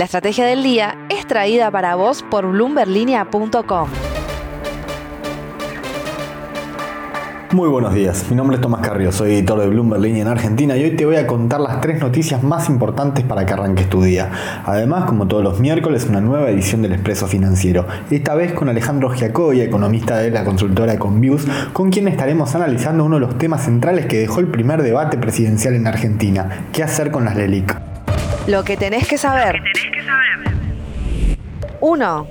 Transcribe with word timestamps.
La 0.00 0.06
estrategia 0.06 0.46
del 0.46 0.62
día 0.62 0.96
es 1.10 1.26
traída 1.26 1.70
para 1.70 1.94
vos 1.94 2.24
por 2.30 2.46
bloomberlinia.com. 2.46 3.90
Muy 7.52 7.68
buenos 7.68 7.92
días, 7.92 8.24
mi 8.30 8.34
nombre 8.34 8.56
es 8.56 8.62
Tomás 8.62 8.80
Carrillo, 8.80 9.12
soy 9.12 9.32
editor 9.34 9.60
de 9.60 9.66
Bloomberg 9.66 10.00
Línea 10.00 10.22
en 10.22 10.28
Argentina 10.28 10.74
y 10.74 10.84
hoy 10.84 10.96
te 10.96 11.04
voy 11.04 11.16
a 11.16 11.26
contar 11.26 11.60
las 11.60 11.82
tres 11.82 12.00
noticias 12.00 12.42
más 12.42 12.70
importantes 12.70 13.26
para 13.26 13.44
que 13.44 13.52
arranques 13.52 13.90
tu 13.90 14.02
día. 14.02 14.30
Además, 14.64 15.04
como 15.04 15.28
todos 15.28 15.44
los 15.44 15.60
miércoles, 15.60 16.06
una 16.08 16.22
nueva 16.22 16.48
edición 16.48 16.80
del 16.80 16.92
Expreso 16.92 17.26
Financiero, 17.26 17.86
esta 18.10 18.34
vez 18.34 18.54
con 18.54 18.70
Alejandro 18.70 19.10
Giacoya, 19.10 19.64
economista 19.64 20.16
de 20.16 20.30
la 20.30 20.46
consultora 20.46 20.98
Conviews, 20.98 21.46
con 21.74 21.90
quien 21.90 22.08
estaremos 22.08 22.54
analizando 22.54 23.04
uno 23.04 23.16
de 23.16 23.26
los 23.26 23.36
temas 23.36 23.66
centrales 23.66 24.06
que 24.06 24.20
dejó 24.20 24.40
el 24.40 24.46
primer 24.46 24.82
debate 24.82 25.18
presidencial 25.18 25.74
en 25.74 25.86
Argentina, 25.86 26.68
qué 26.72 26.82
hacer 26.82 27.10
con 27.10 27.26
las 27.26 27.36
LELIC. 27.36 27.76
Lo 28.46 28.64
que 28.64 28.76
tenés 28.76 29.06
que 29.06 29.18
saber. 29.18 29.60
1. 31.80 32.26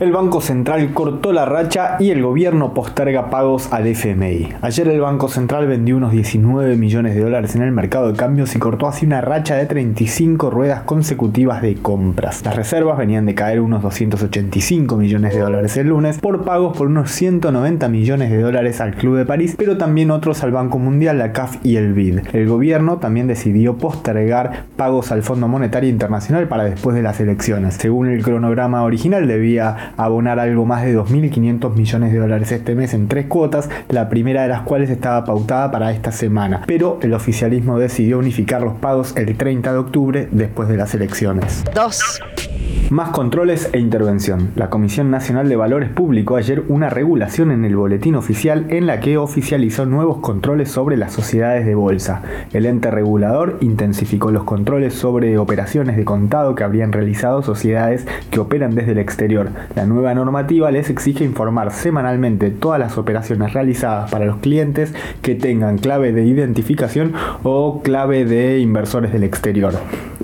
El 0.00 0.12
Banco 0.12 0.40
Central 0.40 0.94
cortó 0.94 1.30
la 1.30 1.44
racha 1.44 1.96
y 2.00 2.08
el 2.08 2.22
gobierno 2.22 2.72
posterga 2.72 3.28
pagos 3.28 3.70
al 3.70 3.86
FMI. 3.86 4.48
Ayer 4.62 4.88
el 4.88 5.02
Banco 5.02 5.28
Central 5.28 5.66
vendió 5.66 5.94
unos 5.98 6.12
19 6.12 6.78
millones 6.78 7.14
de 7.14 7.20
dólares 7.20 7.54
en 7.54 7.60
el 7.60 7.70
mercado 7.70 8.10
de 8.10 8.16
cambios 8.16 8.56
y 8.56 8.58
cortó 8.58 8.86
así 8.86 9.04
una 9.04 9.20
racha 9.20 9.56
de 9.56 9.66
35 9.66 10.48
ruedas 10.48 10.84
consecutivas 10.84 11.60
de 11.60 11.74
compras. 11.74 12.42
Las 12.46 12.56
reservas 12.56 12.96
venían 12.96 13.26
de 13.26 13.34
caer 13.34 13.60
unos 13.60 13.82
285 13.82 14.96
millones 14.96 15.34
de 15.34 15.40
dólares 15.40 15.76
el 15.76 15.88
lunes 15.88 16.18
por 16.18 16.44
pagos 16.44 16.78
por 16.78 16.86
unos 16.86 17.10
190 17.10 17.86
millones 17.90 18.30
de 18.30 18.40
dólares 18.40 18.80
al 18.80 18.94
Club 18.94 19.18
de 19.18 19.26
París, 19.26 19.54
pero 19.58 19.76
también 19.76 20.10
otros 20.10 20.42
al 20.42 20.50
Banco 20.50 20.78
Mundial, 20.78 21.18
la 21.18 21.32
CAF 21.32 21.58
y 21.62 21.76
el 21.76 21.92
BID. 21.92 22.20
El 22.32 22.48
gobierno 22.48 22.96
también 22.96 23.26
decidió 23.26 23.76
postergar 23.76 24.64
pagos 24.78 25.12
al 25.12 25.22
Fondo 25.22 25.46
Monetario 25.46 25.90
Internacional 25.90 26.48
para 26.48 26.64
después 26.64 26.96
de 26.96 27.02
las 27.02 27.20
elecciones. 27.20 27.74
Según 27.74 28.08
el 28.08 28.22
cronograma 28.22 28.82
original 28.82 29.28
debía 29.28 29.89
abonar 29.96 30.38
algo 30.38 30.64
más 30.66 30.84
de 30.84 30.96
2.500 30.96 31.74
millones 31.74 32.12
de 32.12 32.18
dólares 32.18 32.52
este 32.52 32.74
mes 32.74 32.94
en 32.94 33.08
tres 33.08 33.26
cuotas, 33.26 33.68
la 33.88 34.08
primera 34.08 34.42
de 34.42 34.48
las 34.48 34.62
cuales 34.62 34.90
estaba 34.90 35.24
pautada 35.24 35.70
para 35.70 35.92
esta 35.92 36.12
semana. 36.12 36.62
Pero 36.66 36.98
el 37.02 37.14
oficialismo 37.14 37.78
decidió 37.78 38.18
unificar 38.18 38.62
los 38.62 38.74
pagos 38.74 39.16
el 39.16 39.36
30 39.36 39.72
de 39.72 39.78
octubre 39.78 40.28
después 40.30 40.68
de 40.68 40.76
las 40.76 40.94
elecciones. 40.94 41.64
2. 41.74 42.49
Más 42.90 43.10
controles 43.10 43.70
e 43.72 43.78
intervención. 43.78 44.50
La 44.56 44.68
Comisión 44.68 45.12
Nacional 45.12 45.48
de 45.48 45.54
Valores 45.54 45.90
publicó 45.90 46.34
ayer 46.34 46.64
una 46.66 46.90
regulación 46.90 47.52
en 47.52 47.64
el 47.64 47.76
boletín 47.76 48.16
oficial 48.16 48.66
en 48.70 48.88
la 48.88 48.98
que 48.98 49.16
oficializó 49.16 49.86
nuevos 49.86 50.18
controles 50.18 50.72
sobre 50.72 50.96
las 50.96 51.12
sociedades 51.12 51.64
de 51.66 51.76
bolsa. 51.76 52.22
El 52.52 52.66
ente 52.66 52.90
regulador 52.90 53.58
intensificó 53.60 54.32
los 54.32 54.42
controles 54.42 54.92
sobre 54.92 55.38
operaciones 55.38 55.96
de 55.96 56.04
contado 56.04 56.56
que 56.56 56.64
habrían 56.64 56.90
realizado 56.90 57.42
sociedades 57.42 58.08
que 58.32 58.40
operan 58.40 58.74
desde 58.74 58.90
el 58.90 58.98
exterior. 58.98 59.50
La 59.76 59.86
nueva 59.86 60.12
normativa 60.14 60.72
les 60.72 60.90
exige 60.90 61.24
informar 61.24 61.72
semanalmente 61.72 62.50
todas 62.50 62.80
las 62.80 62.98
operaciones 62.98 63.52
realizadas 63.52 64.10
para 64.10 64.26
los 64.26 64.38
clientes 64.38 64.92
que 65.22 65.36
tengan 65.36 65.78
clave 65.78 66.10
de 66.10 66.24
identificación 66.24 67.12
o 67.44 67.82
clave 67.82 68.24
de 68.24 68.58
inversores 68.58 69.12
del 69.12 69.22
exterior. 69.22 69.74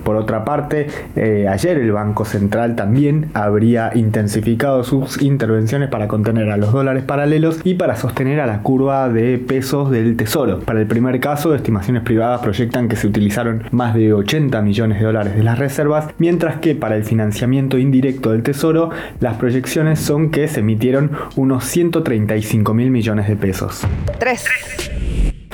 Por 0.06 0.14
otra 0.14 0.44
parte, 0.44 0.86
eh, 1.16 1.48
ayer 1.50 1.78
el 1.78 1.90
Banco 1.90 2.24
Central 2.24 2.76
también 2.76 3.26
habría 3.34 3.90
intensificado 3.92 4.84
sus 4.84 5.20
intervenciones 5.20 5.88
para 5.88 6.06
contener 6.06 6.48
a 6.52 6.56
los 6.56 6.72
dólares 6.72 7.02
paralelos 7.02 7.58
y 7.64 7.74
para 7.74 7.96
sostener 7.96 8.38
a 8.38 8.46
la 8.46 8.62
curva 8.62 9.08
de 9.08 9.36
pesos 9.38 9.90
del 9.90 10.16
Tesoro. 10.16 10.60
Para 10.60 10.80
el 10.80 10.86
primer 10.86 11.18
caso, 11.18 11.56
estimaciones 11.56 12.04
privadas 12.04 12.40
proyectan 12.40 12.88
que 12.88 12.94
se 12.94 13.08
utilizaron 13.08 13.64
más 13.72 13.96
de 13.96 14.12
80 14.12 14.62
millones 14.62 15.00
de 15.00 15.06
dólares 15.06 15.34
de 15.34 15.42
las 15.42 15.58
reservas, 15.58 16.06
mientras 16.18 16.60
que 16.60 16.76
para 16.76 16.94
el 16.94 17.02
financiamiento 17.02 17.76
indirecto 17.76 18.30
del 18.30 18.44
Tesoro, 18.44 18.90
las 19.18 19.34
proyecciones 19.38 19.98
son 19.98 20.30
que 20.30 20.46
se 20.46 20.60
emitieron 20.60 21.10
unos 21.34 21.64
135 21.64 22.74
mil 22.74 22.92
millones 22.92 23.26
de 23.26 23.34
pesos. 23.34 23.84
3. 24.20 24.85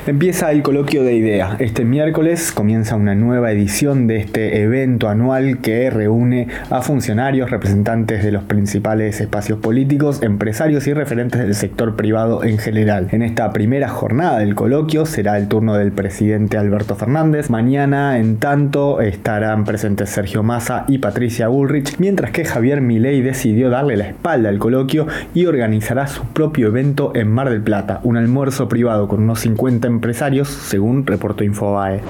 Empieza 0.04 0.50
el 0.50 0.64
coloquio 0.64 1.04
de 1.04 1.14
idea. 1.14 1.54
Este 1.60 1.84
miércoles 1.84 2.50
comienza 2.50 2.96
una 2.96 3.14
nueva 3.14 3.52
edición 3.52 4.08
de 4.08 4.16
este 4.16 4.60
evento 4.60 5.08
anual 5.08 5.58
que 5.58 5.90
reúne 5.90 6.48
a 6.70 6.82
funcionarios, 6.82 7.52
representantes 7.52 8.24
de 8.24 8.32
los 8.32 8.42
principales 8.42 9.20
espacios 9.20 9.60
políticos, 9.60 10.20
empresarios 10.20 10.88
y 10.88 10.92
referentes 10.92 11.40
del 11.40 11.54
sector 11.54 11.94
privado 11.94 12.42
en 12.42 12.58
general. 12.58 13.10
En 13.12 13.22
esta 13.22 13.52
primera 13.52 13.88
jornada 13.88 14.40
del 14.40 14.56
coloquio 14.56 15.06
será 15.06 15.38
el 15.38 15.46
turno 15.46 15.74
del 15.74 15.92
presidente 15.92 16.58
Alberto 16.58 16.96
Fernández. 16.96 17.48
Mañana, 17.48 18.18
en 18.18 18.38
tanto, 18.38 19.00
estarán 19.00 19.64
presentes 19.64 20.10
Sergio 20.10 20.42
Massa 20.42 20.84
y 20.88 20.98
Patricia 20.98 21.46
Bullrich, 21.46 21.98
mientras 22.00 22.32
que 22.32 22.44
Javier 22.44 22.80
Milei 22.80 23.20
decidió 23.20 23.70
darle 23.70 23.96
la 23.96 24.08
espalda 24.08 24.48
al 24.48 24.58
coloquio 24.58 25.06
y 25.32 25.46
organizará 25.46 26.08
su 26.08 26.24
propio 26.24 26.66
evento 26.66 27.12
en 27.14 27.30
Mar 27.30 27.50
del 27.50 27.62
Plata, 27.62 28.00
un 28.02 28.16
almuerzo 28.16 28.68
privado 28.68 29.06
con 29.06 29.22
unos 29.22 29.38
50 29.38 29.91
empresarios, 29.92 30.48
según 30.48 31.06
reportó 31.06 31.44
Infobae. 31.44 32.02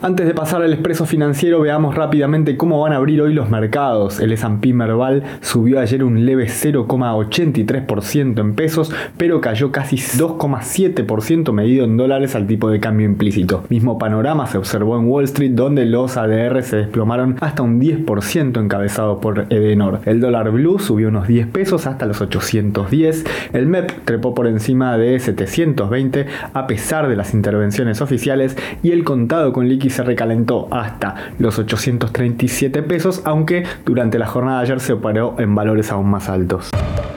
Antes 0.00 0.28
de 0.28 0.34
pasar 0.34 0.62
al 0.62 0.72
expreso 0.72 1.06
financiero, 1.06 1.60
veamos 1.60 1.96
rápidamente 1.96 2.56
cómo 2.56 2.80
van 2.80 2.92
a 2.92 2.96
abrir 2.98 3.20
hoy 3.20 3.34
los 3.34 3.50
mercados. 3.50 4.20
El 4.20 4.30
S&P 4.30 4.72
Merval 4.72 5.24
subió 5.40 5.80
ayer 5.80 6.04
un 6.04 6.24
leve 6.24 6.46
0,83% 6.46 8.40
en 8.40 8.54
pesos, 8.54 8.92
pero 9.16 9.40
cayó 9.40 9.72
casi 9.72 9.96
2,7% 9.96 11.50
medido 11.50 11.84
en 11.84 11.96
dólares 11.96 12.36
al 12.36 12.46
tipo 12.46 12.70
de 12.70 12.78
cambio 12.78 13.06
implícito. 13.06 13.64
Mismo 13.70 13.98
panorama 13.98 14.46
se 14.46 14.56
observó 14.56 14.96
en 14.96 15.08
Wall 15.08 15.24
Street, 15.24 15.50
donde 15.54 15.84
los 15.84 16.16
ADR 16.16 16.62
se 16.62 16.76
desplomaron 16.76 17.36
hasta 17.40 17.64
un 17.64 17.80
10% 17.80 18.62
encabezado 18.62 19.20
por 19.20 19.46
Edenor. 19.50 19.98
El 20.04 20.20
dólar 20.20 20.52
blue 20.52 20.78
subió 20.78 21.08
unos 21.08 21.26
10 21.26 21.48
pesos 21.48 21.88
hasta 21.88 22.06
los 22.06 22.20
810. 22.20 23.24
El 23.52 23.66
MEP 23.66 24.04
trepó 24.04 24.32
por 24.32 24.46
encima 24.46 24.96
de 24.96 25.18
720 25.18 26.26
a 26.52 26.68
pesar 26.68 27.08
de 27.08 27.16
las 27.16 27.34
intervenciones 27.34 28.00
oficiales 28.00 28.56
y 28.84 28.92
el 28.92 29.02
contado 29.02 29.52
con 29.52 29.66
líquido 29.68 29.87
se 29.90 30.02
recalentó 30.02 30.68
hasta 30.70 31.32
los 31.38 31.58
837 31.58 32.82
pesos, 32.82 33.22
aunque 33.24 33.64
durante 33.84 34.18
la 34.18 34.26
jornada 34.26 34.58
de 34.58 34.64
ayer 34.64 34.80
se 34.80 34.92
operó 34.92 35.36
en 35.38 35.54
valores 35.54 35.90
aún 35.90 36.10
más 36.10 36.28
altos. 36.28 36.70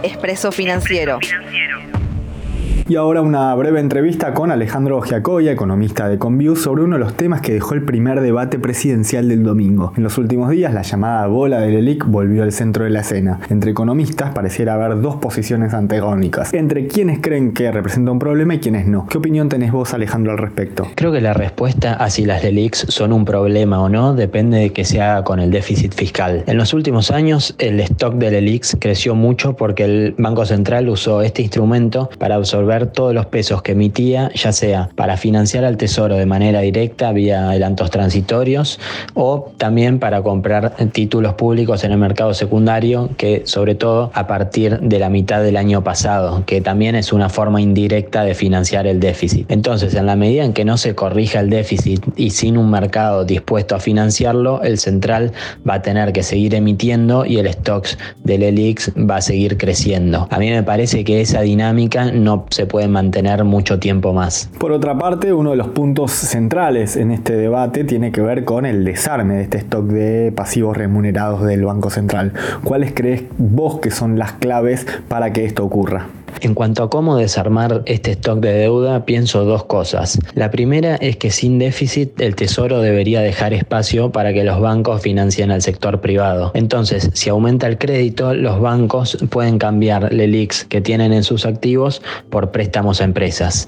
Expreso 0.03 0.51
financiero. 0.51 1.19
Y 2.91 2.97
ahora 2.97 3.21
una 3.21 3.55
breve 3.55 3.79
entrevista 3.79 4.33
con 4.33 4.51
Alejandro 4.51 4.99
Giacoya, 4.99 5.53
economista 5.53 6.09
de 6.09 6.17
Conview, 6.17 6.57
sobre 6.57 6.83
uno 6.83 6.97
de 6.97 6.99
los 6.99 7.13
temas 7.13 7.39
que 7.39 7.53
dejó 7.53 7.73
el 7.73 7.85
primer 7.85 8.19
debate 8.19 8.59
presidencial 8.59 9.29
del 9.29 9.45
domingo. 9.45 9.93
En 9.95 10.03
los 10.03 10.17
últimos 10.17 10.49
días, 10.49 10.73
la 10.73 10.81
llamada 10.81 11.25
bola 11.27 11.61
del 11.61 11.75
ELIC 11.75 12.05
volvió 12.05 12.43
al 12.43 12.51
centro 12.51 12.83
de 12.83 12.89
la 12.89 12.99
escena. 12.99 13.39
Entre 13.49 13.71
economistas 13.71 14.31
pareciera 14.33 14.73
haber 14.73 14.99
dos 14.99 15.15
posiciones 15.15 15.73
antagónicas, 15.73 16.53
entre 16.53 16.87
quienes 16.87 17.21
creen 17.21 17.53
que 17.53 17.71
representa 17.71 18.11
un 18.11 18.19
problema 18.19 18.55
y 18.55 18.59
quienes 18.59 18.85
no. 18.87 19.07
¿Qué 19.07 19.19
opinión 19.19 19.47
tenés 19.47 19.71
vos, 19.71 19.93
Alejandro, 19.93 20.33
al 20.33 20.37
respecto? 20.37 20.85
Creo 20.95 21.13
que 21.13 21.21
la 21.21 21.33
respuesta 21.33 21.93
a 21.93 22.09
si 22.09 22.25
las 22.25 22.43
LELICs 22.43 22.87
son 22.89 23.13
un 23.13 23.23
problema 23.23 23.79
o 23.79 23.87
no 23.87 24.15
depende 24.15 24.57
de 24.57 24.73
que 24.73 24.83
se 24.83 25.01
haga 25.01 25.23
con 25.23 25.39
el 25.39 25.49
déficit 25.49 25.93
fiscal. 25.93 26.43
En 26.45 26.57
los 26.57 26.73
últimos 26.73 27.09
años, 27.09 27.55
el 27.57 27.79
stock 27.79 28.15
de 28.15 28.31
LELICs 28.31 28.75
creció 28.81 29.15
mucho 29.15 29.55
porque 29.55 29.85
el 29.85 30.15
Banco 30.17 30.45
Central 30.45 30.89
usó 30.89 31.21
este 31.21 31.41
instrumento 31.41 32.09
para 32.19 32.35
absorber 32.35 32.80
todos 32.87 33.13
los 33.13 33.25
pesos 33.27 33.61
que 33.61 33.73
emitía, 33.73 34.31
ya 34.33 34.51
sea 34.51 34.89
para 34.95 35.17
financiar 35.17 35.65
al 35.65 35.77
Tesoro 35.77 36.15
de 36.15 36.25
manera 36.25 36.61
directa 36.61 37.11
vía 37.11 37.49
adelantos 37.49 37.89
transitorios 37.91 38.79
o 39.13 39.51
también 39.57 39.99
para 39.99 40.21
comprar 40.21 40.75
títulos 40.91 41.33
públicos 41.33 41.83
en 41.83 41.91
el 41.91 41.97
mercado 41.97 42.33
secundario, 42.33 43.09
que 43.17 43.43
sobre 43.45 43.75
todo 43.75 44.11
a 44.13 44.27
partir 44.27 44.79
de 44.79 44.99
la 44.99 45.09
mitad 45.09 45.41
del 45.41 45.57
año 45.57 45.83
pasado, 45.83 46.43
que 46.45 46.61
también 46.61 46.95
es 46.95 47.13
una 47.13 47.29
forma 47.29 47.61
indirecta 47.61 48.23
de 48.23 48.35
financiar 48.35 48.87
el 48.87 48.99
déficit. 48.99 49.49
Entonces, 49.51 49.93
en 49.95 50.05
la 50.05 50.15
medida 50.15 50.43
en 50.43 50.53
que 50.53 50.65
no 50.65 50.77
se 50.77 50.95
corrija 50.95 51.39
el 51.39 51.49
déficit 51.49 52.03
y 52.15 52.31
sin 52.31 52.57
un 52.57 52.69
mercado 52.69 53.25
dispuesto 53.25 53.75
a 53.75 53.79
financiarlo, 53.79 54.61
el 54.63 54.77
central 54.77 55.31
va 55.67 55.75
a 55.75 55.81
tener 55.81 56.13
que 56.13 56.23
seguir 56.23 56.55
emitiendo 56.55 57.25
y 57.25 57.37
el 57.37 57.51
stocks 57.51 57.97
del 58.23 58.43
ELIX 58.43 58.91
va 59.09 59.17
a 59.17 59.21
seguir 59.21 59.57
creciendo. 59.57 60.27
A 60.29 60.39
mí 60.39 60.49
me 60.49 60.63
parece 60.63 61.03
que 61.03 61.21
esa 61.21 61.41
dinámica 61.41 62.11
no 62.11 62.45
se 62.49 62.60
puede 62.65 62.87
mantener 62.87 63.43
mucho 63.43 63.79
tiempo 63.79 64.13
más. 64.13 64.49
Por 64.59 64.71
otra 64.71 64.97
parte, 64.97 65.33
uno 65.33 65.51
de 65.51 65.57
los 65.57 65.67
puntos 65.69 66.11
centrales 66.11 66.95
en 66.95 67.11
este 67.11 67.35
debate 67.35 67.83
tiene 67.83 68.11
que 68.11 68.21
ver 68.21 68.45
con 68.45 68.65
el 68.65 68.83
desarme 68.83 69.35
de 69.35 69.43
este 69.43 69.57
stock 69.57 69.85
de 69.85 70.31
pasivos 70.31 70.77
remunerados 70.77 71.43
del 71.45 71.65
Banco 71.65 71.89
Central. 71.89 72.33
¿Cuáles 72.63 72.93
crees 72.93 73.23
vos 73.37 73.79
que 73.79 73.91
son 73.91 74.17
las 74.17 74.33
claves 74.33 74.85
para 75.07 75.33
que 75.33 75.45
esto 75.45 75.63
ocurra? 75.63 76.07
En 76.39 76.53
cuanto 76.53 76.83
a 76.83 76.89
cómo 76.89 77.17
desarmar 77.17 77.83
este 77.85 78.11
stock 78.11 78.39
de 78.39 78.53
deuda, 78.53 79.05
pienso 79.05 79.43
dos 79.45 79.65
cosas. 79.65 80.17
La 80.33 80.49
primera 80.49 80.95
es 80.95 81.17
que 81.17 81.29
sin 81.29 81.59
déficit 81.59 82.19
el 82.21 82.35
Tesoro 82.35 82.81
debería 82.81 83.21
dejar 83.21 83.53
espacio 83.53 84.11
para 84.11 84.33
que 84.33 84.43
los 84.43 84.59
bancos 84.59 85.01
financien 85.01 85.51
al 85.51 85.61
sector 85.61 86.01
privado. 86.01 86.51
Entonces, 86.53 87.09
si 87.13 87.29
aumenta 87.29 87.67
el 87.67 87.77
crédito, 87.77 88.33
los 88.33 88.59
bancos 88.59 89.17
pueden 89.29 89.57
cambiar 89.57 90.11
LELIX 90.13 90.65
que 90.65 90.81
tienen 90.81 91.13
en 91.13 91.23
sus 91.23 91.45
activos 91.45 92.01
por 92.29 92.51
préstamos 92.51 93.01
a 93.01 93.03
empresas. 93.03 93.67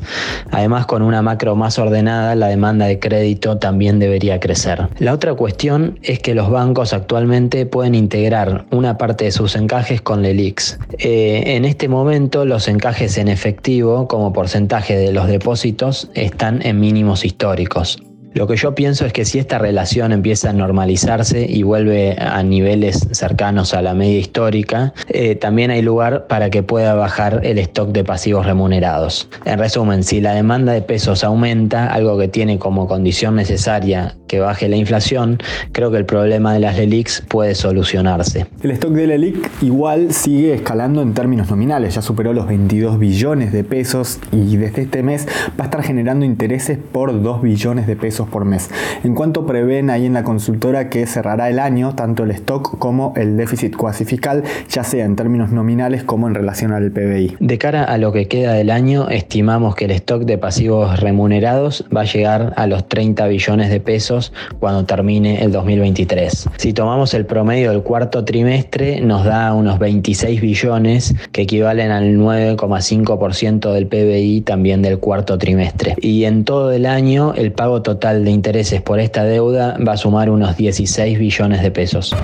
Además, 0.52 0.86
con 0.86 1.02
una 1.02 1.22
macro 1.22 1.56
más 1.56 1.78
ordenada, 1.80 2.36
la 2.36 2.48
demanda 2.48 2.86
de 2.86 3.00
crédito 3.00 3.58
también 3.58 4.00
debería 4.00 4.40
crecer. 4.40 4.88
La 5.00 5.14
otra 5.14 5.34
cuestión 5.34 6.00
es 6.04 6.20
que 6.20 6.34
los 6.34 6.50
bancos 6.50 6.94
actualmente 6.94 7.66
pueden 7.66 7.96
integrar 7.96 8.66
una 8.72 8.98
parte 8.98 9.26
de 9.26 9.32
sus 9.32 9.56
encajes 9.56 10.02
con 10.02 10.22
LELIX. 10.22 10.80
Eh, 11.00 11.44
en 11.56 11.66
este 11.66 11.88
momento, 11.88 12.46
los 12.54 12.68
encajes 12.68 13.18
en 13.18 13.30
efectivo 13.30 14.08
como 14.08 14.32
porcentaje 14.32 14.96
de 14.96 15.12
los 15.12 15.26
depósitos 15.28 16.12
están 16.14 16.64
en 16.64 16.80
mínimos 16.80 17.26
históricos. 17.26 17.98
Lo 18.34 18.48
que 18.48 18.56
yo 18.56 18.74
pienso 18.74 19.06
es 19.06 19.14
que 19.14 19.26
si 19.26 19.38
esta 19.38 19.60
relación 19.60 20.12
empieza 20.12 20.50
a 20.50 20.54
normalizarse 20.54 21.46
y 21.48 21.62
vuelve 21.62 22.16
a 22.20 22.42
niveles 22.42 23.08
cercanos 23.12 23.76
a 23.76 23.84
la 23.84 23.94
media 23.94 24.18
histórica, 24.18 24.94
eh, 25.10 25.36
también 25.36 25.70
hay 25.70 25.84
lugar 25.84 26.26
para 26.26 26.50
que 26.50 26.64
pueda 26.64 26.96
bajar 26.96 27.42
el 27.44 27.60
stock 27.60 27.90
de 27.90 28.04
pasivos 28.04 28.48
remunerados. 28.48 29.30
En 29.46 29.60
resumen, 29.60 30.04
si 30.04 30.20
la 30.20 30.34
demanda 30.34 30.74
de 30.74 30.82
pesos 30.82 31.24
aumenta, 31.24 31.88
algo 31.94 32.18
que 32.18 32.28
tiene 32.28 32.58
como 32.58 32.88
condición 32.88 33.36
necesaria 33.36 34.16
que 34.28 34.40
baje 34.40 34.68
la 34.68 34.78
inflación, 34.78 35.38
creo 35.72 35.92
que 35.92 35.98
el 35.98 36.06
problema 36.06 36.54
de 36.54 36.60
las 36.60 36.76
LELIX 36.76 37.26
puede 37.28 37.54
solucionarse. 37.54 38.48
El 38.64 38.72
stock 38.72 38.94
de 38.94 39.06
LELIC 39.06 39.48
igual 39.62 40.12
sigue 40.12 40.56
escalando 40.56 41.04
en 41.04 41.14
términos 41.14 41.52
nominales, 41.52 41.94
ya 41.94 42.02
superó 42.02 42.34
los 42.34 42.48
22 42.48 42.98
billones 42.98 43.52
de 43.52 43.64
pesos 43.64 44.18
y 44.32 44.58
desde 44.58 44.82
este 44.82 45.04
mes 45.04 45.28
va 45.60 45.66
a 45.66 45.68
estar 45.68 45.84
generando 45.84 46.26
intereses 46.26 46.80
por 46.92 47.22
2 47.22 47.44
billones 47.44 47.86
de 47.86 47.96
pesos 47.96 48.23
por 48.28 48.46
mes. 48.46 48.70
En 49.04 49.16
cuanto 49.16 49.46
prevén 49.46 49.90
ahí 49.90 50.06
en 50.06 50.14
la 50.14 50.24
consultora 50.24 50.90
que 50.90 51.06
cerrará 51.08 51.50
el 51.50 51.60
año 51.60 51.96
tanto 51.96 52.24
el 52.24 52.32
stock 52.32 52.78
como 52.78 53.14
el 53.16 53.38
déficit 53.38 53.76
cuasi 53.76 54.06
fiscal, 54.06 54.44
ya 54.70 54.84
sea 54.84 55.06
en 55.06 55.16
términos 55.16 55.52
nominales 55.52 56.04
como 56.04 56.28
en 56.28 56.36
relación 56.36 56.72
al 56.72 56.92
PBI. 56.92 57.38
De 57.40 57.58
cara 57.58 57.84
a 57.84 57.98
lo 57.98 58.12
que 58.12 58.28
queda 58.28 58.54
del 58.54 58.70
año, 58.70 59.10
estimamos 59.10 59.76
que 59.76 59.86
el 59.86 59.92
stock 59.92 60.24
de 60.24 60.38
pasivos 60.38 61.00
remunerados 61.00 61.86
va 61.96 62.02
a 62.02 62.06
llegar 62.06 62.54
a 62.56 62.68
los 62.68 62.88
30 62.88 63.28
billones 63.28 63.70
de 63.70 63.80
pesos 63.80 64.34
cuando 64.60 64.86
termine 64.86 65.44
el 65.44 65.52
2023. 65.52 66.50
Si 66.58 66.74
tomamos 66.74 67.14
el 67.14 67.26
promedio 67.26 67.72
del 67.72 67.84
cuarto 67.84 68.24
trimestre, 68.26 69.02
nos 69.02 69.26
da 69.26 69.54
unos 69.54 69.80
26 69.80 70.42
billones 70.42 71.16
que 71.32 71.44
equivalen 71.44 71.92
al 71.92 72.18
9,5% 72.18 73.72
del 73.74 73.88
PBI 73.88 74.42
también 74.42 74.82
del 74.82 75.00
cuarto 75.00 75.38
trimestre. 75.38 75.96
Y 76.02 76.26
en 76.26 76.44
todo 76.44 76.72
el 76.72 76.86
año, 76.86 77.34
el 77.36 77.52
pago 77.52 77.82
total 77.82 78.13
de 78.20 78.32
intereses 78.32 78.82
por 78.82 79.00
esta 79.00 79.24
deuda 79.24 79.78
va 79.86 79.94
a 79.94 79.98
sumar 79.98 80.30
unos 80.30 80.58
16 80.58 81.18
billones 81.18 81.62
de 81.62 81.72
pesos. 81.72 82.16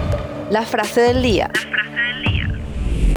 La 0.49 0.63
frase 0.63 1.01
del 1.01 1.21
día. 1.21 1.51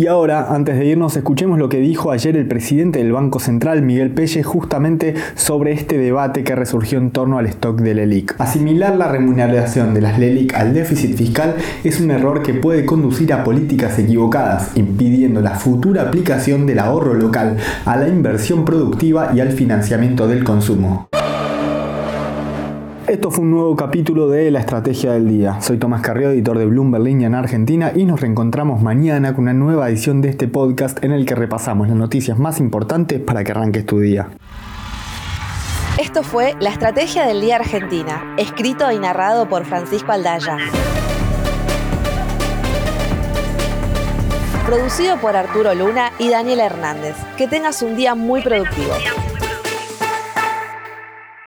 Y 0.03 0.09
ahora, 0.09 0.53
antes 0.53 0.77
de 0.81 0.87
irnos, 0.87 1.17
escuchemos 1.17 1.61
lo 1.61 1.69
que 1.69 1.79
dijo 1.79 2.11
ayer 2.11 2.37
el 2.37 2.49
presidente 2.49 2.99
del 2.99 3.13
Banco 3.13 3.39
Central, 3.39 3.83
Miguel 3.83 4.11
Pelle, 4.11 4.43
justamente 4.43 5.15
sobre 5.37 5.71
este 5.71 5.97
debate 5.97 6.43
que 6.43 6.57
resurgió 6.57 6.99
en 6.99 7.13
torno 7.13 7.39
al 7.39 7.47
stock 7.47 7.81
de 7.81 7.95
LELIC. 7.95 8.35
Asimilar 8.39 8.97
la 8.97 9.07
remuneración 9.07 9.95
de 9.95 10.01
las 10.01 10.19
LELIC 10.19 10.55
al 10.55 10.75
déficit 10.75 11.15
fiscal 11.17 11.55
es 11.85 12.01
un 12.01 12.11
error 12.11 12.43
que 12.43 12.53
puede 12.53 12.85
conducir 12.85 13.33
a 13.33 13.45
políticas 13.45 13.97
equivocadas, 13.97 14.77
impidiendo 14.77 15.41
la 15.41 15.55
futura 15.55 16.03
aplicación 16.03 16.67
del 16.67 16.81
ahorro 16.81 17.15
local 17.15 17.59
a 17.85 17.97
la 17.97 18.09
inversión 18.09 18.65
productiva 18.65 19.31
y 19.37 19.39
al 19.39 19.53
financiamiento 19.53 20.27
del 20.27 20.43
consumo. 20.43 21.09
Esto 23.12 23.31
fue 23.31 23.44
un 23.44 23.50
nuevo 23.50 23.76
capítulo 23.76 24.31
de 24.31 24.50
La 24.50 24.61
Estrategia 24.61 25.12
del 25.12 25.29
Día. 25.29 25.61
Soy 25.61 25.76
Tomás 25.76 26.00
Carrió, 26.00 26.31
editor 26.31 26.56
de 26.56 26.64
Bloomberg 26.64 27.05
Línea 27.05 27.26
en 27.26 27.35
Argentina 27.35 27.93
y 27.94 28.06
nos 28.06 28.23
reencontramos 28.23 28.81
mañana 28.81 29.35
con 29.35 29.43
una 29.43 29.53
nueva 29.53 29.91
edición 29.91 30.23
de 30.23 30.31
este 30.31 30.49
podcast 30.49 31.05
en 31.05 31.12
el 31.12 31.26
que 31.26 31.35
repasamos 31.35 31.88
las 31.88 31.97
noticias 31.99 32.38
más 32.38 32.59
importantes 32.59 33.20
para 33.20 33.44
que 33.44 33.53
arranques 33.53 33.85
tu 33.85 34.00
día. 34.00 34.31
Esto 35.99 36.23
fue 36.23 36.56
La 36.59 36.70
Estrategia 36.70 37.26
del 37.26 37.43
Día 37.43 37.56
Argentina, 37.56 38.35
escrito 38.38 38.91
y 38.91 38.99
narrado 38.99 39.47
por 39.47 39.67
Francisco 39.67 40.11
Aldaya. 40.11 40.56
Producido 44.65 45.19
por 45.19 45.37
Arturo 45.37 45.75
Luna 45.75 46.12
y 46.19 46.31
Daniel 46.31 46.61
Hernández. 46.61 47.17
Que 47.37 47.47
tengas 47.47 47.82
un 47.82 47.94
día 47.94 48.15
muy 48.15 48.41
productivo. 48.41 48.94